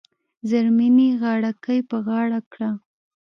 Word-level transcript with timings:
زرمینې 0.49 1.09
غاړه 1.21 1.51
ګۍ 1.63 1.79
په 1.89 1.97
غاړه 2.07 2.39
کړه. 2.51 2.69